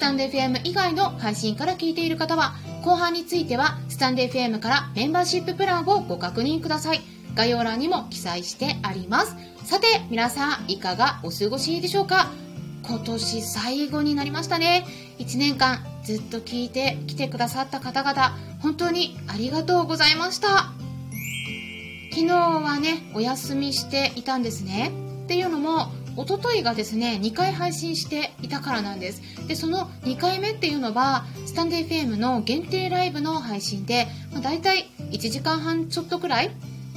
[0.00, 7.02] タンド FM 以外の配信から聞いている方は、後半については、スタンド FM からメンバーシッププランをご確認ください。
[7.34, 9.36] 概要欄にも記載してあります。
[9.64, 12.30] さて、皆さん、いかがお過ごしでしょうか？
[12.82, 14.84] 今年最後になりましたね。
[15.18, 20.72] 1年間ずっと聞いてきてくださった方々、本当にありがとうございました。
[22.10, 24.90] 昨日はね、お休みしていたんですね。
[25.24, 29.22] っていうのも、おとといがですね2回配信していたからなんです。
[29.46, 36.50] でその2回目っていうのはスタンデー FM の限定ライブの配信で、まあ、大体1時間半ちょっとくらい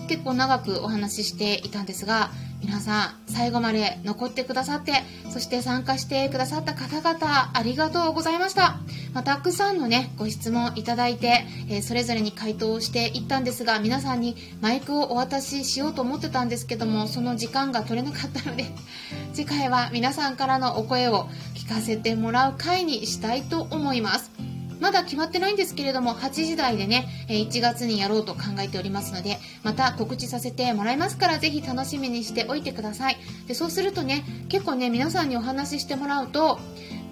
[0.07, 2.31] 結構長くお話ししていたんですが
[2.63, 4.93] 皆さん最後まで残ってくださって
[5.29, 8.79] そして参加してくださった方々ありがとうございました、
[9.13, 18.65] まあ、たくさんのねご質問いただいて、えー、それぞれに回答をしていったんですが皆さんにマイクをお渡ししようと思ってたんですけどもその時間が取れなかったので
[19.33, 24.52] 次回は皆さんからのお声を聞かせてもらう回にしたいと思います。
[24.83, 33.17] まだ決まってないんですけれども、8時台でね、1月にやろうと考えておりますので、また告知させてもらいますから、ぜひ楽しみにしておいてください。
[33.47, 36.59] で、そうするとね、結構ね、皆さんにお話ししてもらうと、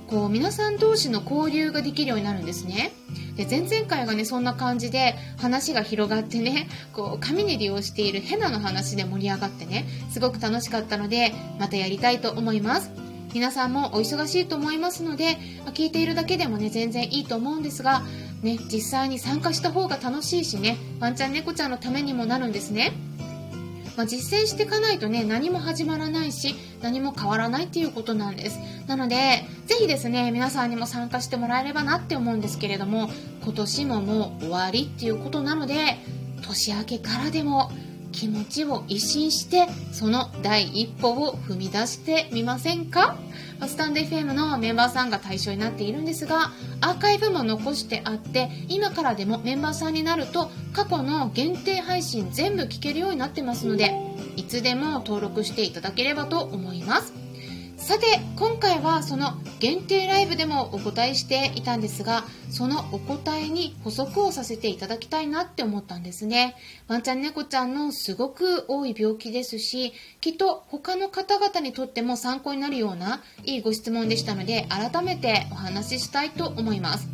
[0.08, 2.92] こう、皆さん同士の交流ができるようになるんですね。
[3.38, 15.38] で前々回がねそんな感じで話が広がってねこう紙に利用しているヘナの話で盛り上がってねすごく楽しかったのでまたやりたいと思います皆さんもお忙しいと思いますので、
[15.74, 18.04] 聞いているだけでもね、全然いいと思うんですが、
[18.42, 22.92] ね、実際に参加した方が楽しいしね、ワンちゃん猫ちゃんのためにもなるんですね。
[23.96, 28.60] まあ、実践していかないとね、何も始まらないし、何も変わらないっていうことなんです。
[28.88, 33.10] なので、ぜひですね、皆さんにも参加してもらえればなって思うんですけれども、
[33.44, 35.98] 今年ももう終わりっていうことなので、
[36.42, 37.72] 年明けからでも
[38.12, 43.18] 気持ちを一新してその第一歩を踏み出してみませんか？
[43.68, 46.52] スタンド FM のメンバーさんが対象になっているんですが
[46.82, 53.96] アーカイブも残してあって今からでもメンバーさんになると過去の限定配信全部聞けるようになってますので
[54.36, 57.14] いつでも登録していただければと思います。
[57.78, 66.56] さて今回はその限定ライブでもお答えしていたんですがそのお答えに補足をさせていただきたいなって思ったんですね。
[66.88, 77.08] ワンちゃん猫ちゃんのすごく多い病気ですしきっと他の方々にとっても参考になるようないいご質問でしたので改めてお話ししたいと思います。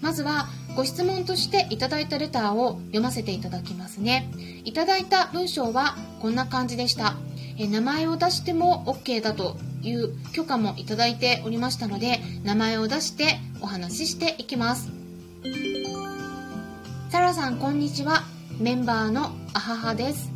[0.00, 4.30] まずはご質問としていただいたレターを読ませていただきますね。
[4.64, 7.16] いただいた文章はこんな感じでした。
[7.58, 14.90] え名前を出しても OK だという許可もいただいておりましたので名前を出してお話ししていきます。
[17.10, 18.22] サラさんこんにちは。
[18.58, 20.30] メンバーのあははです。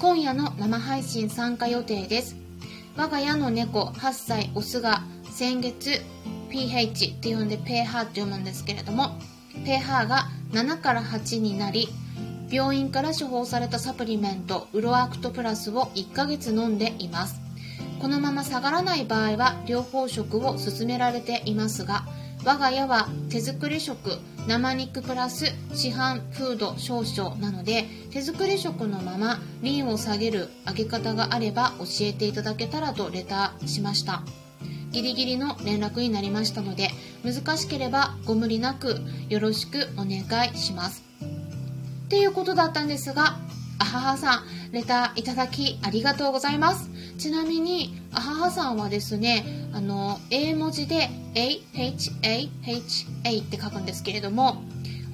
[0.00, 2.36] 今夜の生配信参加予定です。
[2.96, 6.00] 我が家の猫8歳オスが先月
[6.48, 9.18] pH って呼んで pH って読むんですけれども
[9.64, 11.88] pH が7から8になり
[12.50, 17.45] 病院から処方されたサプリメントウロアクトプラスを1ヶ月飲んでいます。
[18.06, 22.04] このまま下がらない場合は療法食を勧められていますが
[22.44, 34.22] 我が家は手作り食生肉プラス市販フード少々なので手作り食のままリンを下げる揚げ方があれば教えていただけたらとレターしました。
[34.92, 36.90] ギリギリの連絡になりましたので
[37.24, 41.02] 難しければご無理なくよろしくお願いします。
[42.04, 43.36] っていうことだったんですが
[43.80, 46.95] あははさんレターいただきありがとうございます。
[47.18, 52.48] ちなみにアハハさんはですねあの英文字で AHAHA
[53.42, 54.62] って書くんですけれども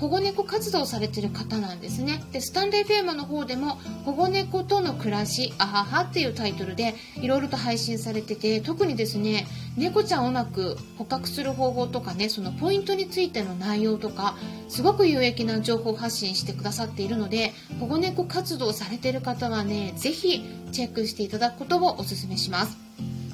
[0.02, 2.24] 保護猫活動されてる方なんですね。
[2.32, 9.46] でスタンレーフェーマの方でも保護猫との暮らしあははっていうタイトルでいろいろと配信されてて特にですね
[9.76, 14.34] 猫ちゃんをうまく捕獲する方法とかねそのポイントについての内容とか
[14.68, 22.76] すごく有益な情報発信してくださっているので保護猫活動されてる方はねぜひチェックしていただくことをお勧めします。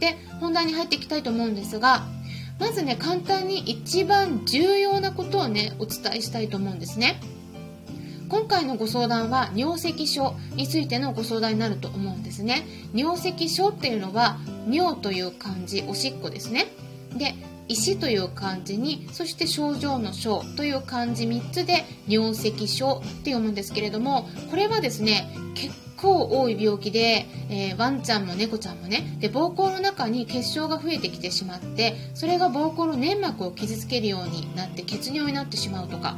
[0.00, 2.06] で本題に入っていきたいと思うんですが
[2.58, 7.20] まずね簡単に一番重要なことをねお伝えしたいと思うんですね。
[8.28, 12.66] 今回のご相談は尿石症についてのご相談になると思うんですね。
[12.94, 14.38] 尿石症っていうのは
[14.68, 16.66] 尿という漢字おしっこですね。
[17.16, 17.34] で
[17.68, 36.16] 石という漢字にそして症状の症という漢字3つで尿石症って読むんですけれどもこれはですね結構多い病気で、えー、ワンちゃんも猫ちゃんもねで膀胱の中に血小が増えてきてしまってそれが膀胱の粘膜を傷つけるようになって血尿になってしまうとか。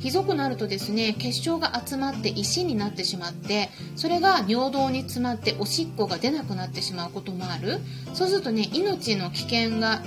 [0.00, 7.78] ひどくなるとですね結晶が集まって石になってしまってそれが尿道に詰まっておしっこが出なくなってしまうこともある。
[8.12, 10.02] そうするとね命の危険が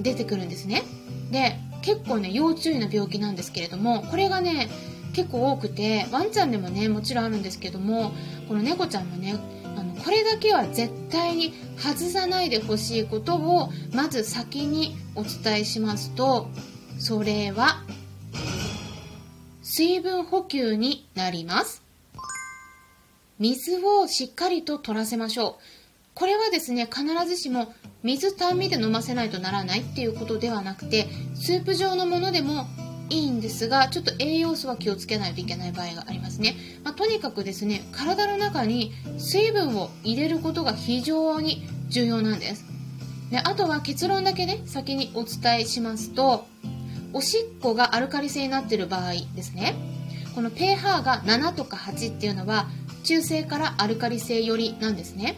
[0.00, 0.84] 出てくるんですね。
[1.32, 4.68] で結構ね要注意な病気なんですけれどもこれがね
[5.12, 8.12] 結構多くてワンちゃんでもねもちろんあるんですけども
[8.48, 9.36] この猫ちゃんもね
[9.76, 16.48] あのこれだけは絶対に外さないでほしいことをまず先にお伝えしますと
[16.98, 17.82] それは
[19.62, 21.82] 水分補給になります。
[23.38, 25.62] 水をしっかりと取らせましょう。
[26.14, 32.66] これはですね必ずしも水単味で飲ませないとならないっていうことではなくてスープ状のものでも
[33.10, 42.64] いいんですがちょっと栄養素は気をつけないといけない場合がありますね、まあ、とにかくですね体の中に水分を入れることが非常に重要なんです。
[43.30, 46.46] であとは結論だけね先にお伝えしますと
[47.12, 49.74] おしっこがアルカリ性になっている場合ですね。
[50.34, 52.66] この pH が7とか8っていうのは
[53.04, 55.36] 中性からアルカリ性寄りなんですね。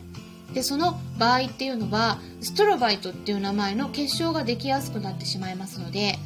[0.54, 6.18] でその場合っていうのはストロバイトっていう名前の結晶ができやすくなってしまいますので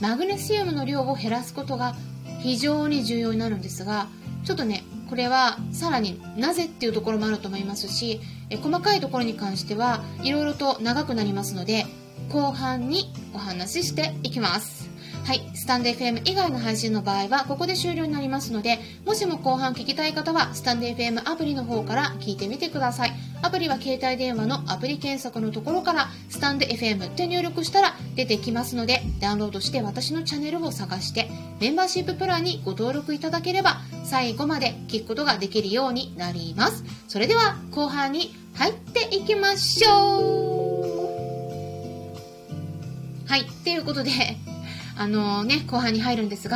[0.00, 1.94] マグネシウムの量を減らすことが
[2.40, 4.08] 非常に重要になるんですが
[4.44, 8.20] ちょっとねこれはさらになぜっていうところもあると思いますし
[8.50, 11.86] え細かいところに関してはいろいろと長くなりますので
[12.28, 14.85] 後半にお話ししていきます。
[15.26, 23.12] はい、スタンド FM 以外の配信の場合はここで終了になりますのでもしも後半聞きたい方はスタンド FM アプリの方から聞いてみてください。
[23.42, 31.28] アプリは携帯電話のアプリ検索のところからスタンド FM って入力したら出てきますのでダウンロードして私のチャンネルを探して
[31.60, 36.84] メンバーシッププランにご登録いただければ最後まで聞くことができるようになります。
[37.08, 40.20] それでは後半に入っていきましょ
[40.52, 40.66] う。
[43.26, 44.10] はい、ということで、
[44.98, 46.54] あのね、後半に入るんですが、